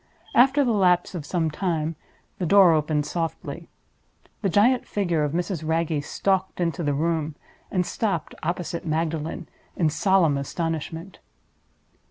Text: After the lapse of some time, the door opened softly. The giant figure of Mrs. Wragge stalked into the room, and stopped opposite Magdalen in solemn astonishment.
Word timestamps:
After 0.33 0.65
the 0.65 0.71
lapse 0.73 1.13
of 1.13 1.27
some 1.27 1.51
time, 1.51 1.95
the 2.39 2.45
door 2.47 2.73
opened 2.73 3.05
softly. 3.05 3.69
The 4.41 4.49
giant 4.49 4.87
figure 4.87 5.23
of 5.23 5.33
Mrs. 5.33 5.61
Wragge 5.63 6.03
stalked 6.03 6.59
into 6.59 6.81
the 6.81 6.95
room, 6.95 7.35
and 7.69 7.85
stopped 7.85 8.33
opposite 8.41 8.83
Magdalen 8.83 9.47
in 9.75 9.91
solemn 9.91 10.39
astonishment. 10.39 11.19